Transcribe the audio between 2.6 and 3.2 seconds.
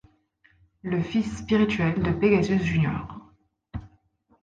Jr.